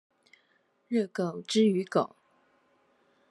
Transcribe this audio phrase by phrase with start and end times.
[0.87, 2.15] 熱狗之於狗